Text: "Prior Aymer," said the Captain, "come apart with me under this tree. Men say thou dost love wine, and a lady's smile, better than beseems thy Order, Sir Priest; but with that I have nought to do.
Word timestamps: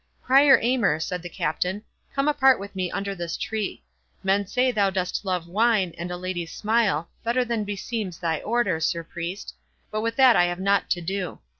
"Prior 0.23 0.57
Aymer," 0.63 0.99
said 0.99 1.21
the 1.21 1.29
Captain, 1.29 1.83
"come 2.11 2.27
apart 2.27 2.59
with 2.59 2.75
me 2.75 2.89
under 2.89 3.13
this 3.13 3.37
tree. 3.37 3.83
Men 4.23 4.47
say 4.47 4.71
thou 4.71 4.89
dost 4.89 5.23
love 5.23 5.47
wine, 5.47 5.93
and 5.95 6.09
a 6.09 6.17
lady's 6.17 6.51
smile, 6.51 7.07
better 7.23 7.45
than 7.45 7.63
beseems 7.65 8.17
thy 8.17 8.39
Order, 8.41 8.79
Sir 8.79 9.03
Priest; 9.03 9.53
but 9.91 10.01
with 10.01 10.15
that 10.15 10.35
I 10.35 10.45
have 10.45 10.59
nought 10.59 10.89
to 10.89 11.01
do. 11.01 11.37